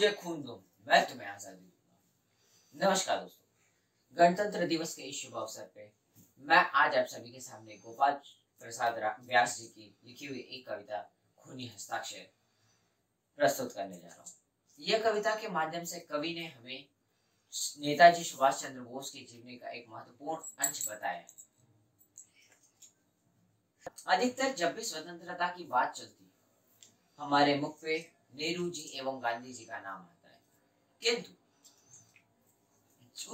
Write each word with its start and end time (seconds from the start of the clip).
मुझे 0.00 0.10
खून 0.12 0.42
दो, 0.42 0.54
मैं 0.86 0.98
तुम्हें 1.08 1.26
आज़ादी 1.28 1.56
दूँगा। 1.56 2.86
नमस्कार 2.86 3.18
दोस्तों, 3.20 4.16
गणतंत्र 4.16 4.66
दिवस 4.66 4.94
के 4.94 5.02
इस 5.04 5.20
शुभ 5.22 5.34
अवसर 5.36 5.64
पे 5.74 5.88
मैं 6.44 6.58
आज 6.74 6.94
आप 6.98 7.06
सभी 7.06 7.32
के 7.32 7.40
सामने 7.40 7.74
गोपाल 7.78 8.12
प्रसाद 8.60 8.94
व्यास 9.24 9.56
जी 9.58 9.66
की 9.66 9.94
लिखी 10.04 10.26
हुई 10.26 10.38
एक 10.38 10.66
कविता 10.68 11.00
खूनी 11.38 11.66
हस्ताक्षर 11.66 12.22
प्रस्तुत 13.38 13.72
करने 13.72 13.98
जा 13.98 14.08
रहा 14.08 14.20
हूँ। 14.20 14.32
यह 14.80 15.02
कविता 15.02 15.34
के 15.34 15.48
माध्यम 15.48 15.84
से 15.84 16.00
कवि 16.02 16.32
ने 16.34 16.46
हमें 16.46 16.86
नेताजी 17.80 18.24
सुभाष 18.24 18.62
चंद्र 18.62 18.80
बोस 18.82 19.10
की 19.10 19.24
जीवनी 19.24 19.56
का 19.56 19.70
एक 19.70 19.86
महत्वपूर्ण 19.88 20.64
अंश 20.66 20.86
बताया। 20.88 21.26
अधिकतर 24.06 24.54
जब 24.54 24.74
भी 24.74 24.84
स्वतंत्रता 24.84 25.48
की 25.48 25.64
बात 25.66 25.92
चलती, 25.92 26.32
हमारे 27.18 27.58
मुख 27.58 27.78
पे 27.82 27.98
नेहरू 28.34 28.68
जी 28.70 28.90
एवं 28.98 29.22
गांधी 29.22 29.52
जी 29.52 29.64
का 29.64 29.78
नाम 29.80 30.00
आता 30.00 30.28
है 30.28 30.40
किंतु, 31.02 31.30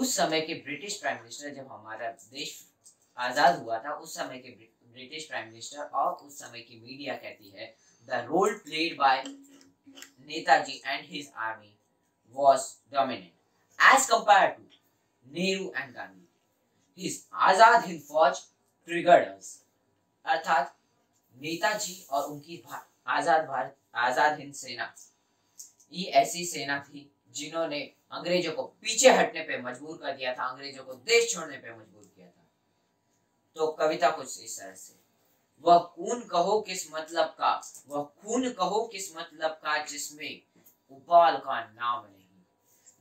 उस 0.01 0.17
समय 0.17 0.41
के 0.41 0.55
ब्रिटिश 0.55 0.97
प्राइम 1.01 1.19
मिनिस्टर 1.19 1.55
जब 1.55 1.69
हमारा 1.73 2.11
देश 2.11 2.65
आज़ाद 3.17 3.63
हुआ 3.63 3.79
था, 3.79 3.93
उस 3.95 4.15
समय 4.15 4.39
के 4.39 4.51
ब्रिटिश 4.51 5.27
प्राइम 5.27 5.49
मिनिस्टर 5.49 5.79
और 5.79 6.13
उस 6.27 6.39
समय 6.39 6.61
की 6.61 6.81
मीडिया 6.81 7.15
कहती 7.17 7.51
है 7.51 7.75
the 8.09 8.25
role 8.29 8.59
played 8.59 8.97
by 8.99 9.23
Netaji 9.27 10.83
and 10.87 11.05
his 11.05 11.33
army 11.37 11.77
dominant 12.93 13.33
as 13.79 14.07
compared 14.07 14.57
to 14.57 14.63
Nehru 15.27 15.71
and 15.73 15.95
Gandhi. 15.95 16.27
His 16.99 17.25
Azad 17.33 17.85
Hind 17.85 18.03
Fauj 18.03 18.41
triggered 18.89 19.29
us. 19.29 19.63
अर्थात 20.25 20.75
नेताजी 21.37 22.07
और 22.11 22.25
उनकी 22.31 22.63
आज़ाद 23.07 23.45
भारत 23.47 23.77
आज़ाद 23.97 24.39
हिंद 24.41 24.55
सेना 24.55 24.95
ये 25.93 26.05
ऐसी 26.21 26.45
सेना 26.47 26.79
थी 26.79 27.11
जिन्होंने 27.35 27.81
अंग्रेज़ों 28.13 28.53
को 28.53 28.63
पीछे 28.83 29.11
हटने 29.11 29.43
पे 29.43 29.61
मजबूर 29.63 29.97
कर 29.97 30.13
दिया 30.13 30.35
था, 30.35 30.45
अंग्रेज़ों 30.45 30.85
को 30.85 30.95
देश 30.95 31.33
छोड़ने 31.35 31.57
पे 31.57 31.71
मजबूर 31.71 32.05
किया 32.05 32.27
था। 32.27 32.45
तो 33.57 33.67
कविता 33.73 34.11
कुछ 34.11 34.43
इस 34.43 34.59
तरह 34.61 34.75
से, 34.75 34.95
वह 35.65 35.79
खून 35.95 36.21
कहो 36.23 36.61
किस 36.61 36.87
मतलब 36.93 37.35
का, 37.39 37.61
वह 37.89 38.03
खून 38.23 38.51
कहो 38.53 38.83
किस 38.87 39.17
मतलब 39.17 39.51
का 39.65 39.77
जिसमें 39.85 40.43
उबाल 40.91 41.37
का 41.37 41.61
नाम 41.61 42.05
नहीं, 42.05 42.43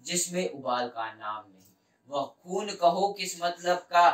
जिसमें 0.05 0.49
उबाल 0.49 0.87
का 0.89 1.11
नाम 1.13 1.43
नहीं। 1.49 1.63
वह 2.09 2.25
खून 2.43 2.75
कहो 2.75 3.11
किस 3.13 3.41
मतलब 3.41 3.77
का, 3.91 4.07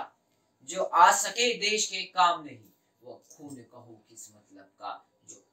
जो 0.70 0.84
आ 0.84 1.12
सके 1.12 1.54
देश 1.60 1.86
के 1.88 2.02
काम 2.10 2.44
नहीं, 2.44 2.60
वह 3.02 3.22
खून 3.32 3.56
कहो 3.56 4.04
किस 4.10 4.30
मतलब 4.36 4.66
का 4.80 4.94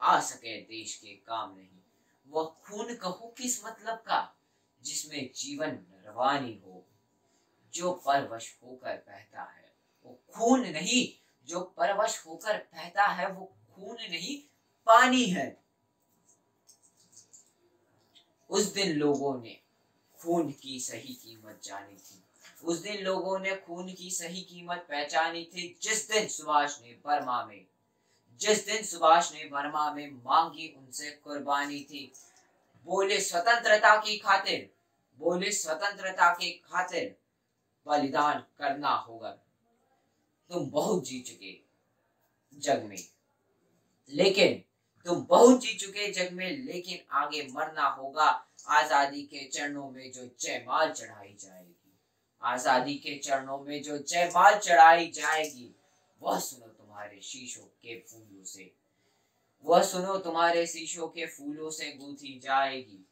आ 0.01 0.21
सके 0.21 0.61
देश 0.61 0.95
के 0.95 1.07
काम 1.07 1.55
नहीं। 1.55 1.79
वह 2.27 2.55
खून 2.63 2.95
कहो 2.95 3.35
किस 3.37 3.65
मतलब 3.65 3.97
का, 3.97 4.35
जिसमें 4.81 5.29
जीवन 5.35 5.85
रवानी 6.05 6.61
हो, 6.65 6.85
जो 7.73 7.91
परवश 7.91 8.57
होकर 8.63 8.95
बहता 8.95 9.43
है, 9.43 9.75
वो 10.05 10.19
खून 10.33 10.67
नहीं, 10.67 11.25
जो 11.47 11.59
परवश 11.59 12.25
होकर 12.25 12.57
बहता 12.57 13.05
है, 13.05 13.31
वो 13.31 13.53
खून 13.75 13.95
नहीं, 13.95 14.55
पानी 14.85 15.25
है। 15.25 15.63
उस 18.49 18.73
दिन 18.73 18.97
लोगों 18.97 19.41
ने 19.41 19.59
खून 20.21 20.51
की 20.51 20.79
सही 20.79 21.13
कीमत 21.13 21.61
जानी 21.63 21.95
थी। 21.95 22.23
उस 22.63 22.77
दिन 22.77 23.03
लोगों 23.03 23.39
ने 23.39 23.55
खून 23.55 23.93
की 23.93 24.11
सही 24.11 24.41
कीमत 24.41 24.85
पहचानी 24.89 25.45
थी। 25.45 25.79
जिस 25.81 26.11
दिन 26.11 26.27
सुभाष 26.27 26.81
ने 26.81 26.93
बर्मा 27.05 27.45
में 27.45 27.65
जिस 28.39 28.65
दिन 28.65 28.83
सुभाष 28.83 29.33
ने 29.33 29.45
बर्मा 29.45 29.91
में 29.91 30.11
मांगी 30.11 30.75
उनसे 30.77 31.09
कुर्बानी 31.09 31.79
थी। 31.79 32.13
बोले, 32.85 33.19
स्वतंत्रता 33.19 33.95
की 33.95 34.17
खातिर, 34.17 34.69
बोले, 35.17 35.51
स्वतंत्रता 35.51 36.33
के 36.33 36.51
खातिर 36.51 37.15
बलिदान 37.87 38.43
करना 38.57 38.89
होगा। 38.89 39.29
तुम 40.49 40.69
बहुत 40.69 41.03
जी 41.03 41.19
चुके 41.19 41.59
जग 42.53 42.83
में। 42.83 43.03
लेकिन 44.09 44.63
तुम 45.05 45.25
बहुत 45.25 45.61
जी 45.61 45.73
चुके 45.73 46.11
जग 46.11 46.33
में, 46.33 46.57
लेकिन 46.57 46.99
आगे 47.11 47.47
मरना 47.51 47.87
होगा। 47.87 48.45
आज़ादी 48.67 49.21
के 49.21 49.47
चरणों 49.47 49.89
में 49.89 50.11
जो 50.11 50.29
जयमाल 50.39 50.91
चढ़ाई 50.91 51.37
जाएगी, 51.39 51.97
आज़ादी 52.43 52.95
के 52.95 53.17
चरणों 53.17 53.59
में 53.59 53.83
जो 53.83 53.97
जयमाल 53.97 54.59
चढ़ाई 54.59 55.11
जाएगी, 55.11 55.75
वह 56.21 56.39
सुनो 56.39 56.68
तुम्हारे 56.99 57.21
शीशों 57.21 57.63
के 57.63 57.95
फूलों 57.99 58.43
से। 58.43 58.75
वह 59.65 59.83
सुनो, 59.83 60.17
तुम्हारे 60.17 60.67
शीशों 60.67 61.07
के 61.07 61.25
फूलों 61.25 61.69
से 61.69 61.91
गूंथी 61.91 62.39
जाएगी। 62.39 63.07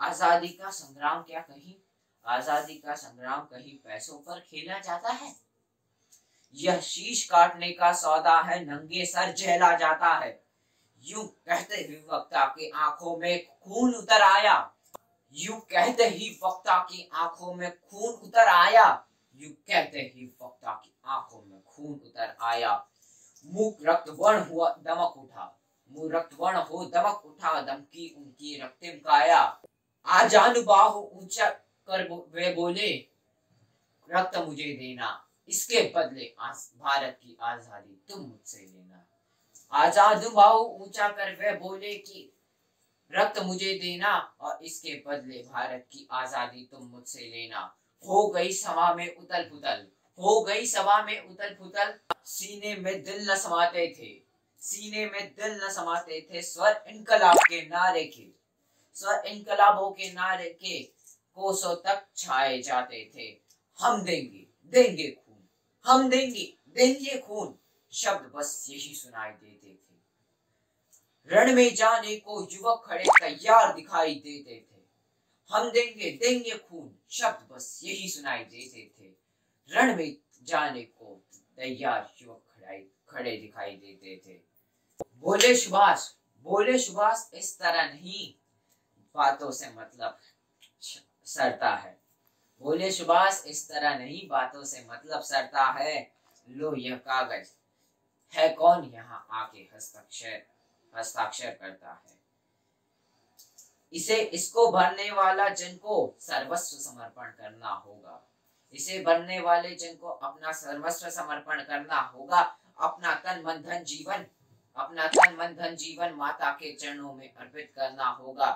आज़ादी 0.00 0.48
का 0.48 0.70
संग्राम 0.70 1.22
क्या 1.22 1.40
कहीं? 1.40 1.74
आज़ादी 2.26 2.74
का 2.74 2.94
संग्राम 2.94 3.40
कहीं 3.40 3.76
पैसों 3.78 4.18
पर 4.18 4.40
खेला 4.40 4.78
जाता 4.78 5.12
है? 5.12 5.34
यह 6.54 6.80
शीश 6.80 7.24
काटने 7.24 7.72
का 7.72 7.92
सौदा 7.92 8.40
है, 8.40 8.64
नंगे 8.64 9.06
सर 9.06 9.32
झेला 9.32 9.76
जाता 9.76 10.14
है। 10.14 10.44
यूँ 11.04 11.26
कहते 11.26 11.76
हुए 11.76 12.02
वक्ता 12.12 12.46
की 12.46 12.70
आँखों 12.70 13.16
में 13.16 13.46
खून 13.46 13.94
उतर 13.94 14.22
आया। 14.22 14.74
यू 15.34 15.56
कहते 15.56 16.04
ही 16.04 16.40
वक्ता 16.44 16.78
की 16.78 17.10
आँखों 17.12 17.54
में 17.54 17.70
खून 17.80 18.14
उतर 18.14 18.48
आया। 18.48 19.06
यू 19.34 19.50
कहते 19.50 19.98
ही 19.98 20.36
वक्ता 20.42 20.72
की 20.72 20.94
आँखों 21.04 21.42
में 21.42 21.62
खून 21.62 21.92
उतर 21.94 22.36
आया। 22.40 22.90
मुख 23.46 23.78
रक्त 23.86 24.08
वर्ण 24.10 24.42
हुआ 24.42 24.70
दमक 24.78 25.16
उठा। 25.16 25.50
मुँह 25.90 26.16
रक्त 26.16 26.34
वर्ण 26.40 26.58
हो 26.58 26.84
दमक 26.84 27.22
उठा, 27.26 27.60
दमकी 27.60 28.14
उनकी 28.18 28.60
रक्तिम 28.62 28.98
काया 28.98 29.40
आजान 30.06 30.62
बाहु 30.64 31.00
ऊँचा 31.14 31.48
कर 31.88 32.08
वे 32.32 32.52
बोले, 32.54 32.90
रक्त 34.10 34.36
मुझे 34.38 34.72
देना, 34.74 35.08
इसके 35.48 35.82
बदले 35.96 36.24
भारत 36.24 37.18
की 37.22 37.36
आज़ादी 37.40 38.00
तुम 38.08 38.20
मुझसे 38.20 38.58
लेना। 38.58 39.06
आज़ाद 39.72 40.24
बाहु 40.32 40.58
ऊँचा 40.58 41.08
कर 41.08 41.32
वे 41.34 41.54
बोले 41.58 41.94
कि, 41.94 42.30
रक्त 43.12 43.38
मुझे 43.38 43.74
देना 43.74 44.16
और 44.40 44.58
इसके 44.64 45.02
बदले 45.06 45.42
भारत 45.42 45.86
की 45.92 46.08
आज़ादी 46.12 46.68
तुम 46.72 46.86
मुझसे 46.86 47.20
लेना। 47.20 47.60
हो 48.04 48.26
गई 48.28 48.52
समा 48.52 48.92
में 48.94 49.16
उतल 49.16 49.42
पुतल 49.42 49.86
हो 50.18 50.42
गई 50.42 50.66
सभा 50.66 51.02
में 51.02 51.28
उतल 51.28 51.54
पुतल 51.54 51.98
सीने 52.24 52.76
में 52.76 53.02
दिल 53.02 53.30
न 53.30 53.36
समाते 53.36 53.94
थे। 53.98 54.22
सीने 54.58 55.06
में 55.06 55.34
दिल 55.34 55.60
न 55.64 55.72
समाते 55.72 56.28
थे 56.30 56.42
स्वर 56.42 56.84
इनकलाब 56.88 57.36
के 57.36 57.66
नारे 57.66 58.04
के। 58.04 58.28
स्वर 58.94 59.26
इनकलाबों 59.26 59.90
के 59.90 60.12
नारे 60.12 60.50
के 60.50 60.82
कोसों 61.34 61.74
तक 61.76 62.06
छाए 62.16 62.62
जाते 62.62 63.12
थे। 63.16 63.40
हम 63.80 64.02
देंगे 64.02 64.46
देंगे 64.64 65.10
खून। 65.10 65.48
हम 65.84 66.08
देंगे 66.08 66.54
देंगे 66.68 67.18
खून। 67.18 67.58
शब्द 67.92 68.32
बस 68.34 68.66
यही 68.70 68.94
सुनाई 68.94 69.30
देते 69.30 69.74
थे। 69.74 69.94
रण 71.34 71.54
में 71.54 71.74
जाने 71.74 72.16
को 72.16 72.48
युवक 72.52 72.82
खड़े 72.86 73.04
तैयार 73.04 73.74
दिखाई 73.74 74.14
देते 74.14 74.66
थे। 74.70 74.82
हम 75.50 75.70
देंगे 75.70 76.10
देंगे 76.10 76.58
खून। 76.58 76.98
शब्द 77.10 77.52
बस 77.52 77.80
यही 77.84 78.08
सुनाई 78.08 78.44
देते 78.44 78.94
थे। 78.98 79.13
रण 79.70 79.96
में 79.96 80.16
जाने 80.42 80.82
को 80.82 81.22
तैयार 81.56 82.14
युवक 82.22 82.42
खड़े 83.08 83.36
दिखाई 83.36 83.76
देते 83.76 84.22
थे। 84.26 84.40
बोले, 85.14 85.56
सुभाष 85.56 86.14
बोले, 86.38 86.78
सुभाष, 86.78 87.34
इस 87.34 87.58
तरह 87.58 87.88
नहीं। 87.88 88.34
बातों 89.14 89.50
से 89.50 89.70
मतलब 89.70 90.18
सरता 91.24 91.76
है। 91.76 92.00
बोले, 92.58 92.92
सुभाष, 92.92 93.44
इस 93.46 93.68
तरह 93.68 93.98
नहीं, 93.98 94.28
बातों 94.28 94.64
से 94.64 94.86
मतलब 94.88 95.20
सरता 95.20 95.64
है। 95.64 96.12
लो, 96.48 96.76
यह 96.76 96.96
कागज़। 96.96 97.48
है 98.32 98.48
कौन 98.48 98.84
यहाँ 98.84 99.26
आके 99.30 99.58
हस्ताक्षर 99.58 100.42
हस्ताक्षर 100.96 101.54
करता 101.54 101.92
है? 101.92 102.18
इसे, 103.92 104.16
इसको 104.16 104.72
भरने 104.72 105.10
वाला 105.10 105.48
जन 105.48 105.76
को 105.76 106.16
सर्वस्व 106.20 106.76
समर्पण 106.76 107.26
करना 107.26 107.68
होगा। 107.68 108.30
इसे 108.74 108.98
बनने 108.98 109.40
वाले 109.40 109.74
जन 109.74 109.94
को 109.94 110.08
अपना 110.08 110.52
सर्वस्व 110.52 111.08
समर्पण 111.10 111.62
करना 111.62 112.00
होगा, 112.00 112.40
अपना 112.78 113.14
तन 113.14 113.42
मन 113.46 113.62
धन 113.62 113.84
जीवन, 113.84 114.24
अपना 114.76 115.06
तन 115.06 115.36
मन 115.38 115.54
धन 115.54 115.76
जीवन 115.76 116.12
माता 116.12 116.50
के 116.50 116.72
चरणों 116.76 117.12
में 117.14 117.34
अर्पित 117.34 117.72
करना 117.76 118.08
होगा। 118.08 118.50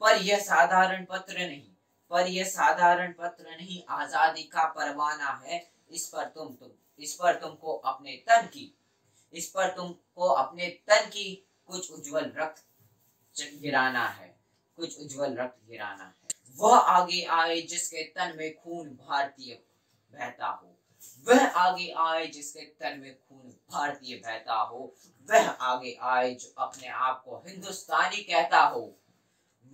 पर 0.00 0.16
यह 0.16 0.38
साधारण 0.38 1.04
पत्र 1.04 1.38
नहीं, 1.38 1.70
पर 2.10 2.26
यह 2.26 2.44
साधारण 2.44 3.12
पत्र 3.12 3.50
नहीं, 3.50 3.82
आज़ादी 3.88 4.42
का 4.42 4.64
परवाना 4.64 5.42
है। 5.46 5.70
इस 5.90 6.06
पर 6.08 6.24
तुम 6.24 6.54
तुम, 6.54 6.70
इस 6.98 7.14
पर 7.14 7.34
तुमको 7.34 7.72
अपने 7.72 8.16
तन 8.28 8.46
की, 8.46 8.74
इस 9.34 9.50
पर 9.50 9.70
तुमको 9.70 10.28
अपने 10.28 10.66
तन 10.86 11.08
की 11.08 11.46
कुछ 11.66 11.90
उज्जवल 11.90 12.32
रक्त 12.36 12.64
गिराना 13.62 14.06
है, 14.06 14.38
कुछ 14.76 14.98
उज्जवल 15.00 15.36
रक्त 15.36 15.70
गिराना 15.70 16.04
है। 16.04 16.19
वह 16.58 16.76
आगे 16.76 17.24
आए 17.24 17.60
जिसके 17.60 18.02
तन 18.02 18.34
में 18.36 18.54
खून 18.54 18.88
भारतीय 18.88 19.54
बहता 20.12 20.46
हो। 20.46 20.76
वह 21.28 21.46
आगे 21.46 21.94
आए 21.96 22.26
जिसके 22.26 22.60
तन 22.60 22.98
में 22.98 23.14
खून 23.14 23.56
भारतीय 23.72 24.16
बहता 24.16 24.54
हो। 24.54 24.94
वह 25.30 25.48
आगे 25.48 25.98
आए 26.02 26.34
जो 26.34 26.54
अपने 26.58 26.88
आप 26.88 27.22
को 27.24 27.44
हिंदुस्तानी 27.48 28.16
कहता 28.16 28.60
हो। 28.60 28.96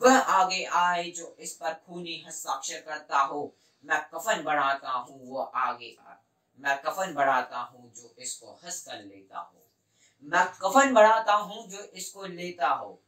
वह 0.02 0.18
आगे 0.18 0.64
आए 0.64 1.10
जो 1.10 1.36
इस 1.40 1.52
पर 1.52 1.74
खूनी 1.74 2.24
हस्ताक्षर 2.26 2.80
करता 2.80 3.18
हो। 3.18 3.56
मैं 3.84 4.06
कफन 4.14 4.42
बढ़ाता 4.42 4.90
हूँ, 4.90 5.28
वो 5.28 5.40
आगे 5.40 5.96
आए 6.08 6.16
मैं 6.58 6.82
कफन 6.82 7.14
बढ़ाता 7.14 7.58
हूँ, 7.58 7.92
जो 7.94 8.14
इसको 8.18 8.60
हंस 8.64 8.84
कर 8.88 9.04
लेता 9.04 9.38
हो। 9.38 9.66
मैं 10.22 10.46
कफन 10.62 10.94
बढ़ाता 10.94 11.32
हूँ, 11.32 11.68
जो 11.68 11.78
इसको 11.78 12.24
लेता 12.24 12.68
हो। 12.68 13.02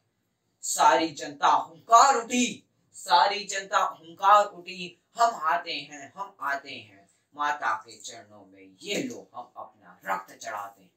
सारी 0.62 1.08
जनता 1.08 1.48
हुंकार 1.48 2.14
उठी। 2.14 2.67
सारी 2.98 3.44
जनता 3.44 3.78
हुंकार 3.78 4.44
उठी, 4.44 5.02
हम 5.18 5.34
आते 5.34 5.72
हैं, 5.72 6.12
हम 6.16 6.36
आते 6.40 6.70
हैं। 6.70 7.08
माता 7.36 7.74
के 7.74 7.96
चरणों 7.96 8.44
में 8.46 8.76
ये 8.82 9.02
लो 9.02 9.30
हम 9.34 9.52
अपना 9.56 10.00
रक्त 10.06 10.32
चढ़ाते 10.34 10.82
हैं। 10.82 10.90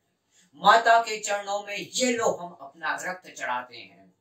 माता 0.56 1.00
के 1.02 1.20
चरणों 1.20 1.64
में 1.64 1.78
ये 1.78 2.12
लो 2.12 2.32
हम 2.32 2.52
अपना 2.62 2.96
रक्त 3.02 3.28
चढ़ाते 3.30 3.78
हैं। 3.78 4.16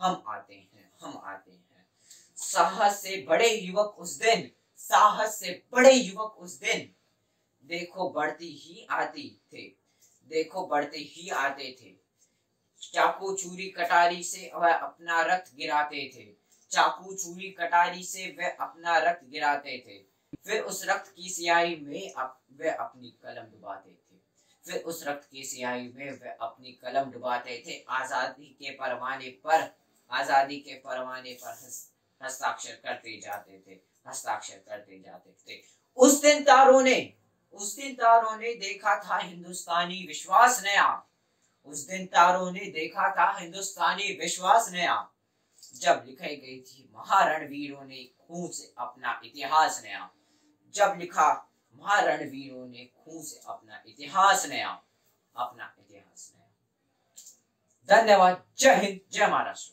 हम 0.00 0.22
आते 0.28 0.54
हैं, 0.54 0.92
हम 1.02 1.20
आते 1.24 1.50
हैं। 1.50 1.86
साहस 2.36 3.02
से 3.02 3.16
बड़े 3.28 3.48
युवक 3.48 3.96
उस 3.98 4.12
दिन, 4.18 4.50
साहस 4.76 5.38
से 5.40 5.62
बड़े 5.72 5.92
युवक 5.92 6.36
उस 6.38 6.58
दिन। 6.60 6.94
देखो 7.64 8.10
बढ़ती 8.10 8.52
ही 8.56 8.86
आती 8.90 9.40
थे, 9.52 9.62
देखो 10.28 10.66
बढ़ते 10.66 10.98
ही 10.98 11.28
आते 11.28 11.76
थे। 11.80 11.94
चाकू 12.82 13.34
चूरी 13.36 13.68
कटारी 13.70 14.22
से 14.22 14.50
वह 14.54 14.72
अपना 14.74 15.22
रक्त 15.22 15.54
गिराते 15.54 16.10
थे। 16.14 16.49
चाकू 16.72 17.14
छुरी 17.14 17.50
कटारी 17.50 18.04
से 18.04 18.26
वह 18.38 18.56
अपना 18.60 18.98
रक्त 19.00 19.24
गिराते 19.30 19.76
थे। 19.78 19.98
फिर 20.46 20.60
उस 20.62 20.84
रक्त 20.88 21.12
की 21.16 21.28
सियाही 21.30 21.76
में 21.76 22.12
अप, 22.12 22.40
वे 22.52 22.70
अपनी 22.70 23.14
कलम 23.22 23.50
डुबाते 23.52 23.90
थे। 23.90 24.18
फिर 24.64 24.82
उस 24.82 25.04
रक्त 25.06 25.28
की 25.30 25.44
सियाही 25.44 25.88
में 25.88 26.10
वे 26.12 26.36
अपनी 26.40 26.72
कलम 26.82 27.10
डुबाते 27.10 27.62
थे। 27.66 27.84
आज़ादी 27.90 28.56
के 28.60 28.70
परवाने 28.70 29.30
पर 29.44 29.68
आज़ादी 30.10 30.56
के 30.58 30.74
परवाने 30.76 31.32
पर 31.34 31.58
हस्ताक्षर 32.20 32.80
करते 32.84 33.20
जाते 33.20 33.62
थे 33.66 33.78
हस्ताक्षर 34.08 34.56
करते 34.68 34.98
जाते 34.98 35.30
थे। 35.30 35.60
उस 35.98 36.20
दिन 36.22 36.42
तारों 36.44 36.82
ने 36.82 36.98
उस 37.54 37.76
दिन 37.76 37.94
तारों 37.94 38.36
ने 38.36 38.54
देखा 38.56 38.94
था 39.04 39.16
हिंदुस्तानी 39.18 40.04
विश्वास 40.06 40.62
नया। 40.64 40.88
उस 41.66 41.86
दिन 41.88 42.06
तारों 42.06 42.50
ने 42.52 42.70
देखा 42.70 43.08
था 43.16 43.30
हिंदुस्तानी 43.38 44.12
विश्वास 44.20 44.70
नया। 44.72 44.94
जब 45.74 46.02
लिखाई 46.06 46.36
गई 46.36 46.60
थी, 46.60 46.90
महारणवीरों 46.94 47.84
ने 47.84 48.04
खून 48.04 48.50
से 48.50 48.74
अपना 48.78 49.20
इतिहास 49.24 49.82
नया। 49.84 50.10
जब 50.74 50.94
लिखा, 50.98 51.52
महारणवीरों 51.74 52.68
ने 52.68 52.84
खून 52.84 53.22
से 53.22 53.40
अपना 53.46 53.82
इतिहास 53.86 54.46
नया। 54.46 54.82
अपना 55.36 55.76
इतिहास 55.78 56.32
नया। 56.36 56.46
धन्यवाद। 57.96 58.44
जय 58.58 58.74
हिंद, 58.74 59.00
जय 59.12 59.26
महाराष्ट्र। 59.26 59.68